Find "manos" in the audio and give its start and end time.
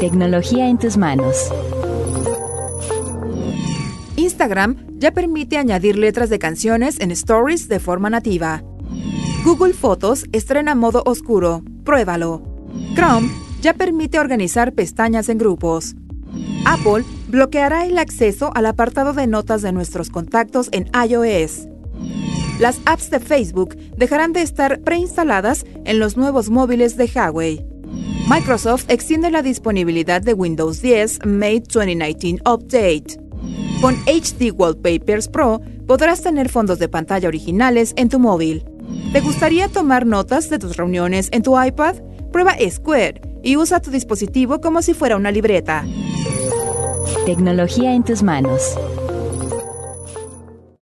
0.96-1.50, 48.22-48.74